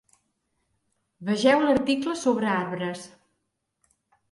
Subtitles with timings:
[1.27, 3.07] Vegeu l'article sobre arbres.